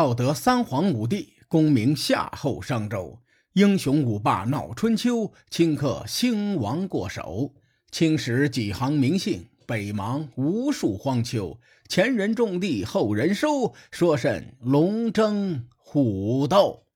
[0.00, 3.20] 道德三皇五帝，功名夏后商周，
[3.52, 7.54] 英雄五霸闹春秋，顷刻兴亡过手。
[7.90, 11.60] 青史几行名姓，北邙无数荒丘。
[11.86, 16.86] 前人种地，后人收，说甚龙争虎斗？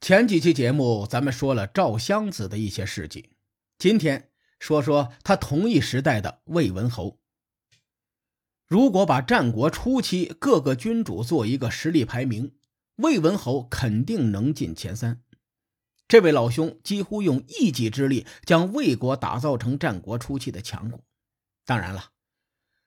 [0.00, 3.30] 前几期节目咱们说了赵襄子的一些事迹，
[3.78, 7.19] 今天说说他同一时代的魏文侯。
[8.70, 12.54] 如果把战国初期各个君主做一个实力排名，
[12.98, 15.20] 魏文侯肯定能进前三。
[16.06, 21.04] 这位老兄几乎用一己之力将魏国打造成战国初期的强国。
[21.64, 22.12] 当然了，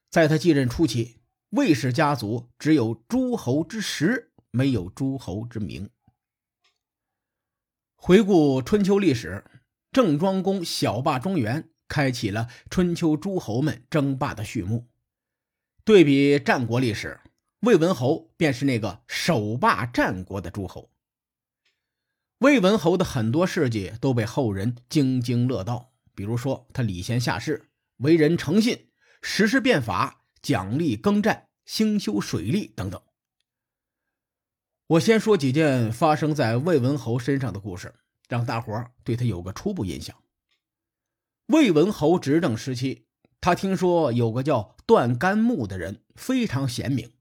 [0.10, 1.20] 在他继任初期，
[1.50, 5.90] 魏氏家族只有诸侯之实，没有诸侯之名。
[7.98, 9.44] 回顾春秋历史，
[9.92, 14.88] 郑庄公小霸中原，开启了春秋诸侯们争霸的序幕。
[15.86, 17.20] 对比战国历史，
[17.60, 20.90] 魏文侯便是那个首霸战国的诸侯。
[22.38, 28.92] 魏文侯的很多事迹都被后人津津乐道，比如说他礼贤下士、为人诚信、
[29.22, 33.02] 实施变法、奖励耕战、兴修水利等等。
[34.88, 37.94] 我先说几件发生在魏文侯身上的故事，
[38.30, 40.16] 让大伙对他有个初步印象。
[41.48, 43.06] 魏文侯执政时期，
[43.42, 47.14] 他听说有个叫段干木的人非常贤明，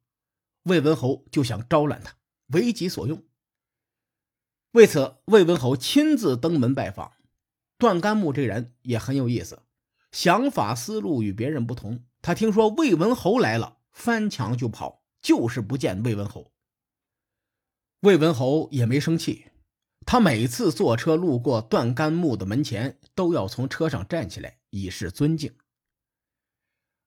[0.65, 2.15] 魏文侯就想招揽他，
[2.49, 3.25] 为己所用。
[4.73, 7.15] 为此，魏文侯亲自登门拜访。
[7.79, 9.63] 段干木这人也很有意思，
[10.11, 12.05] 想法思路与别人不同。
[12.21, 16.53] 他听说魏文侯来了，翻墙就跑，就是不见魏文侯。
[18.01, 19.47] 魏文侯也没生气，
[20.05, 25.55] 他每次坐车路过段干木的门前，都要从车上站起来以示尊敬。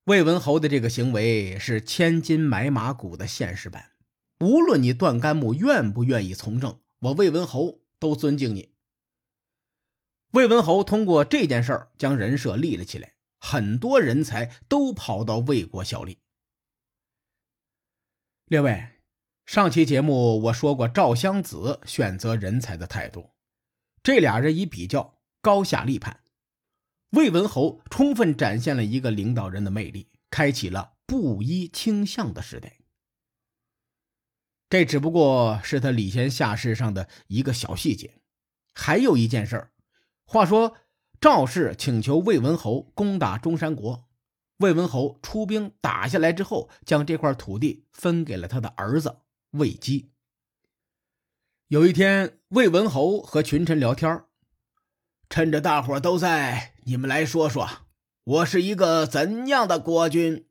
[0.06, 3.94] 魏文侯的这个行为是千金买马骨的现实版，
[4.40, 8.76] 无论你段干木愿不愿意从政，我魏文侯都尊敬你。
[10.34, 16.20] 魏文侯通过这件事儿将人设立了起来，很多人才都跑到魏国效力。
[18.46, 18.90] 列位。
[19.48, 23.32] 上期节目我说过赵襄子选择人才的态度，
[24.04, 26.25] 这俩人一比较高下立判。
[27.16, 32.78] 魏文侯充分展现了一个领导人的魅力，开启了布衣倾向的时代。
[34.70, 38.16] 这只不过是他礼贤下士上的一个小细节，
[38.74, 39.72] 还有一件事儿。
[40.26, 40.76] 话说
[41.22, 44.10] 赵氏请求魏文侯攻打中山国，
[44.58, 49.20] 魏文侯出兵打下来之后，将这块土地分给了他的儿子。
[49.52, 50.12] 魏姬。
[51.70, 54.26] 有一天，魏文侯和群臣聊天
[55.36, 57.70] 趁着大伙都在，你们来说说，
[58.24, 60.48] 我是一个怎样的国君？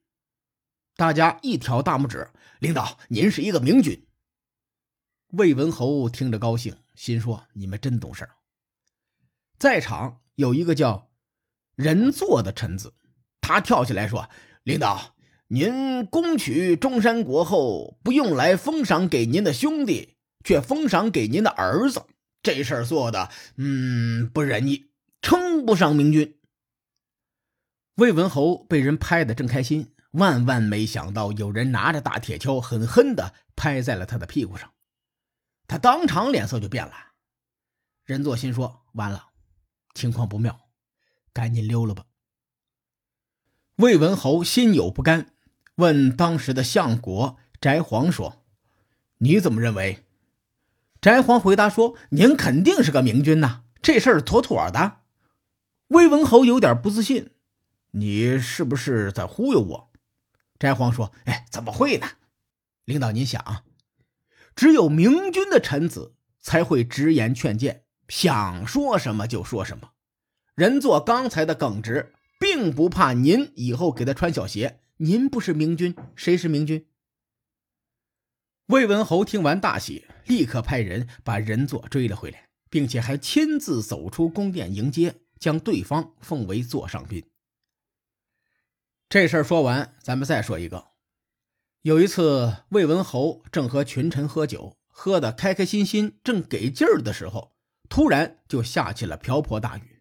[0.95, 2.29] 大家一挑大拇指，
[2.59, 4.07] 领导，您是一个明君。
[5.29, 8.29] 魏文侯听着高兴，心说：你们真懂事
[9.59, 11.09] 在场有一个叫
[11.77, 12.93] 仁作的臣子，
[13.41, 14.29] 他跳起来说
[14.65, 15.15] ：“领导。”
[15.49, 22.03] 您攻取中山国后，不用来封赏给您的兄弟，却封赏给您的儿子，
[22.45, 24.91] 这事儿做的，嗯，不仁义，
[25.23, 26.39] 称不上明君。
[27.95, 34.75] 魏文侯被人拍的正开心，万万没想到有人拿着大铁锹狠狠的拍在了他的屁股上，
[35.67, 36.93] 他当场脸色就变了。
[38.05, 39.29] 任作心说：“完了，
[39.95, 40.69] 情况不妙，
[41.33, 42.05] 赶紧溜了吧。”
[43.77, 45.31] 魏文侯心有不甘。
[45.77, 48.45] 问当时的相国翟璜说
[49.19, 50.04] ：“你怎么认为？”
[51.05, 55.01] 翟璜回答说：“您肯定是个明君呐，这事儿妥妥的。”
[55.89, 57.33] 魏文侯有点不自信
[57.93, 59.93] ：“你是不是在忽悠我？”
[60.59, 62.07] 翟璜说：“哎，怎么会呢？
[62.87, 63.65] 领导您想，
[64.57, 69.91] 只有明君的臣子才会直言劝谏，想说什么就说什么。
[70.55, 76.87] 人做刚才的耿直，并不怕您以后给他穿小鞋。”您不是明君，谁是明君？
[78.69, 87.23] 魏文侯听完大喜，立刻派人把人座追了回来，并且还亲自走出宫殿迎接，将对方奉为座上宾。
[89.11, 90.93] 这事儿说完，咱们再说一个。
[91.83, 97.55] 有一次，魏文侯正和群臣喝酒，喝得开开心心，正给劲儿的时候，
[97.91, 100.01] 突然就下起了瓢泼大雨。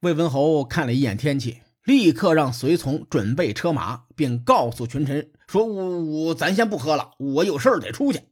[0.00, 1.62] 魏文侯看了一眼天气。
[1.84, 8.24] 立刻让随从准备车马，并告诉群臣说：“我我咱先不喝了，我有事儿得出去。”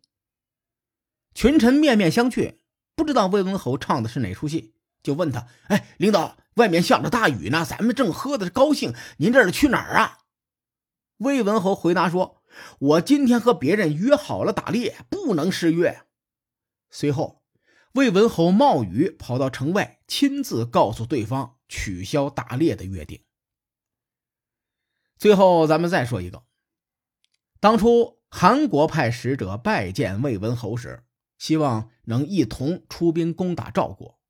[1.34, 2.56] 群臣面面相觑，
[2.94, 10.18] 不知道魏文侯唱的是哪出戏，就问他：“哎，领导，外面下着大雨呢，咱们正喝的高兴，您这是去哪儿啊？”
[11.18, 12.42] 魏文侯回答说
[12.78, 16.02] ：“我今天和别人约好了打猎，不能失约。”
[16.90, 17.42] 随后，
[17.92, 23.20] 魏文侯冒雨跑到城外，亲自告诉对方取消打猎的约定。
[25.18, 26.44] 最后，咱们再说一个，
[27.58, 31.02] 当初韩国派使者拜见魏文侯时，
[31.38, 34.20] 希望能一同出兵攻打赵国。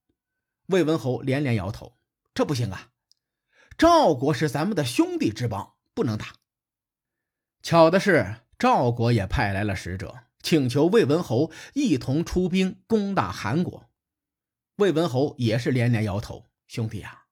[0.69, 1.99] 魏文侯连连摇头
[2.33, 2.89] ：“这不行啊，
[3.77, 6.37] 赵国是咱们的兄弟之邦，不能打。”
[7.63, 13.91] 巧的是，赵国也派来了使者，请求魏文侯一同出兵攻打韩国。
[14.77, 17.27] 魏文侯也是连连摇头：“兄弟啊，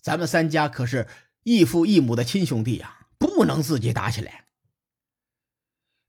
[0.00, 1.06] 咱们三家可是
[1.44, 4.44] 异父异母的亲兄弟呀。”不能自己打起来。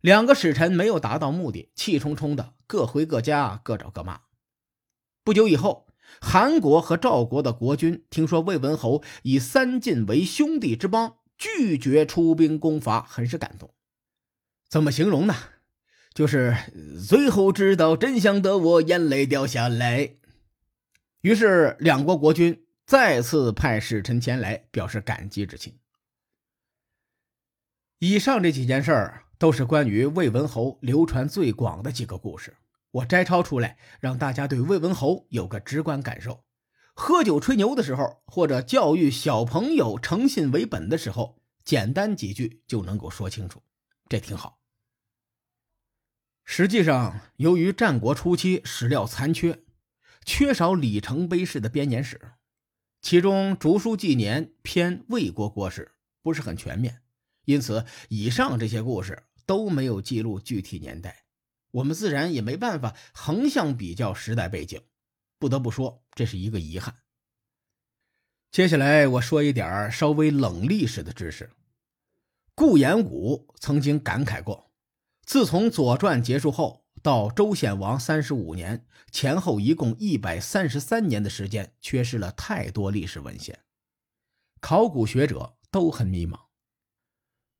[0.01, 4.21] 两个使臣没有达到目的，气冲冲的各回各家，各找各妈。
[5.23, 5.87] 不久以后，
[6.21, 13.73] 韩国和赵国的国君听说魏文侯以三晋为兄弟之邦，拒绝出兵攻伐，很是感动。
[14.69, 15.35] 怎么形容呢？
[16.13, 16.55] 就是
[17.07, 20.15] 最后知道真相的我，眼泪掉下来。
[21.21, 25.77] 于是，两国国君再次派使臣前来，表示感激之情。
[27.99, 32.55] 以上这几件事儿都是关于魏文侯流传最广的几个故事，
[32.91, 36.43] 我摘抄出来，让大家对魏文侯有个直观感受。
[36.93, 43.63] 喝酒吹牛的时候，或者教育小朋友诚信为本的时候，简单几句就能够说清楚，
[44.07, 44.59] 这挺好。
[46.45, 49.63] 实际上，由于战国初期史料残缺，
[50.23, 52.21] 缺少里程碑式的编年史，
[53.01, 57.01] 其中《竹书纪年》偏魏国国史，不是很全面。
[57.47, 61.23] 因此，以上这些故事都没有记录具体年代，
[61.71, 64.81] 我们自然也没办法横向比较时代背景。
[65.39, 66.93] 不得不说，这是一个遗憾。
[68.51, 71.49] 接下来我说一点稍微冷历史的知识。
[72.53, 74.69] 顾炎武曾经感慨过，
[75.23, 83.57] 自从《左传》结束后到周显王三十五年前后，一共一百三十三年的时间，缺失了太多历史文献，
[84.59, 86.46] 考古学者都很迷茫。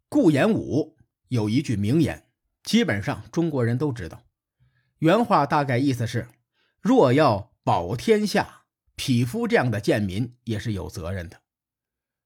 [0.09, 2.29] 顾炎武有一句名言，
[2.63, 4.23] 基本上中国人都知道。
[4.99, 6.29] 原话大概意思是：
[6.81, 8.63] 若要保天下，
[8.95, 11.41] 匹夫这样的贱民也是有责任的。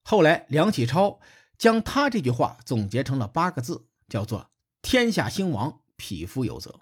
[0.04, 1.20] 后来梁启超
[1.58, 4.52] 将他这句话总结成了八个字，叫做
[4.82, 6.82] “天下兴亡，匹夫有责”。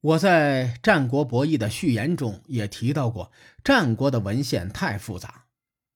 [0.00, 3.32] 我在《战国博弈》的序言中也提到过，
[3.64, 5.46] 战国的文献太复杂，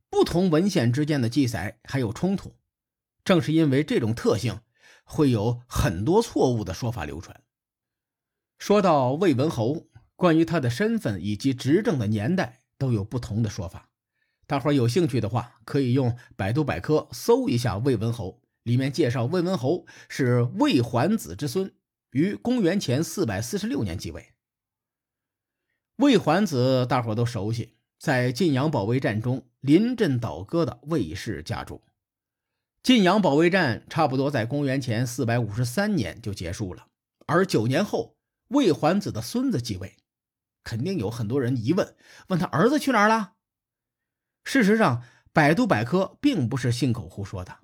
[0.08, 2.56] 不同文献之间的记载还有冲突。
[3.30, 4.58] 正是因为这种特性，
[5.04, 7.40] 会有很多错误的说法流传。
[8.58, 9.86] 说到魏文侯，
[10.16, 13.88] 关于他的身份以及执政的年代都有不同的说法。
[14.48, 21.72] 大伙有兴趣的话，可以用百度百科搜一下魏文侯，里面介绍魏文侯是魏桓子之孙，
[22.10, 24.30] 于公元前四百四十六年继位。
[25.98, 31.84] 魏桓子大伙都熟悉，在晋阳保卫战中临阵倒戈的魏氏家主。
[32.82, 36.88] 晋阳保卫战差不多在公元前四百五十三年就结束了，
[37.26, 38.16] 而九年后
[38.48, 39.98] 魏桓子的孙子继位，
[40.64, 41.94] 肯定有很多人疑问，
[42.28, 43.34] 问他儿子去哪儿了？
[44.44, 47.58] 事实上，百度百科并不是信口胡说的，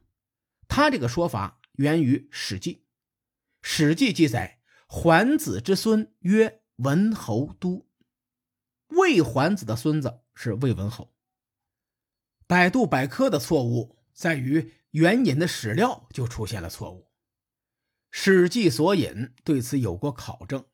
[0.69, 2.75] 他这个说法源于《史记》，
[3.63, 7.87] 《史记》记载桓子之孙曰文侯都，
[8.89, 11.11] 魏桓子的孙子是魏文侯。
[12.47, 14.75] 百度百科的错误在于。
[14.97, 17.01] 援引的史料就出现了错误，
[18.11, 20.65] 《史记》索引对此有过考证，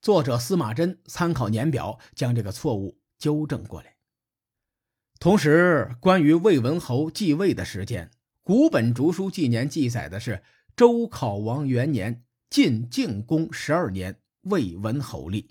[0.00, 3.94] 作者司马真参考年表将这个错误纠正过来。
[5.20, 8.10] 同时，关于魏文侯继位的时间，
[8.42, 10.42] 古本竹书纪年记载的是
[10.74, 15.50] 周考王元年晋靖公十二年，魏文侯立。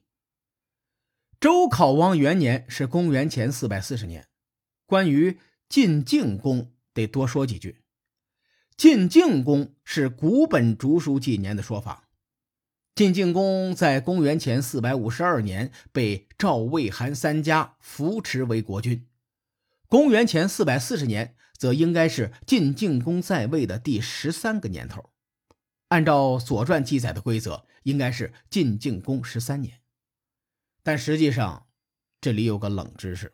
[1.40, 4.28] 周考王元年是公元前四百四十年。
[4.86, 7.84] 关于晋靖公，得多说几句。
[8.78, 12.10] 晋靖公是古本竹书纪年的说法。
[12.94, 19.08] 晋靖公在公元前四百五十二年被赵、魏、韩三家扶持为国君，
[19.88, 25.10] 公元前四百四十年则应该是晋靖公在位的第十三个年头。
[25.88, 29.80] 按照《左传》记载的规则，应该是晋靖公十三年。
[30.84, 31.66] 但实际上，
[32.22, 33.34] 这里有个冷知识：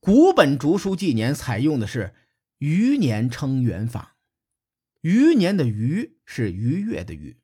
[0.00, 2.14] 古本竹书纪年采用的是
[2.56, 4.11] 余年称元法。
[5.02, 7.40] 余年的余是逾越的逾，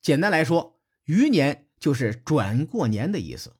[0.00, 3.56] 简单来说，余年就是转过年的意思。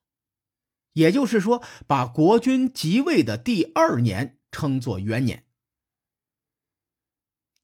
[0.93, 5.47] 也就是说，把国君即位的第二年称作元年。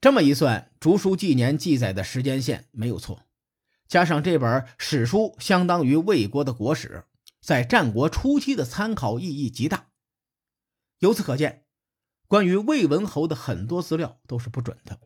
[0.00, 3.22] 这么一算，《竹书纪年》记载的时间线没有错，
[3.88, 7.04] 加上这本史书相当于魏国的国史，
[7.40, 9.90] 在战国初期的参考意义极大。
[10.98, 11.64] 由此可见，
[12.26, 15.00] 关于魏文侯的很多资料都是不准的。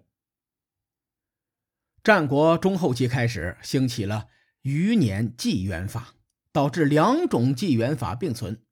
[2.03, 4.29] 战国中后期开始兴起了
[4.63, 6.15] 余年纪元法，
[6.53, 8.63] 导致两种纪元法并存。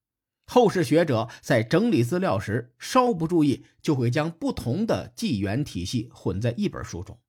[0.47, 7.21] 后世学者在整理资料时，稍不注意就会将不同的纪元体系混在一本书中。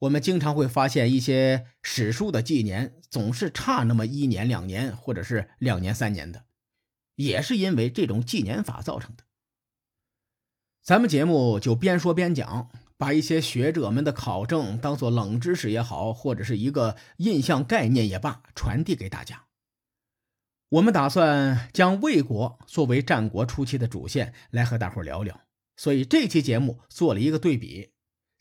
[0.00, 6.44] 我们经常会发现一些史书的纪年总是差那么一年、两年，或者是两年、三年的，
[7.14, 9.24] 也是因为这种纪年法造成的。
[10.82, 12.68] 咱们节目就边说边讲，
[13.02, 19.46] 把一些学者们的考证当做冷知识也好，或者是一个印象概念也罢，传递给大家。
[20.68, 25.40] 我们打算将魏国作为战国初期的主线来和大伙聊聊，
[25.76, 27.90] 所以这期节目做了一个对比，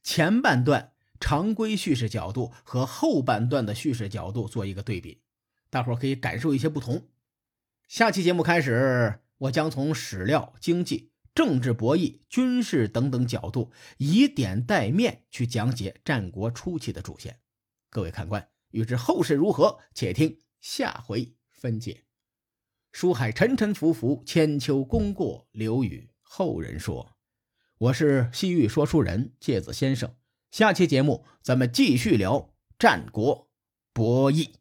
[0.04, 5.24] 前半段常规叙事角度和后半段的叙事角度做一个对比，
[5.72, 7.08] 大伙可以感受一些不同。
[7.88, 17.40] 下期节目开始，我将从史料、经济、政治博弈、军事等等角度，以点带面去讲解战国初期的主线。
[17.90, 22.04] 各位看官，欲知后事如何，且听下回分解。
[22.92, 27.16] 书海沉沉浮浮，千秋功过留与后人说。
[27.78, 30.14] 我是西域说书人介子先生，
[30.52, 33.50] 下期节目咱们继续聊战国
[33.94, 34.61] 博弈。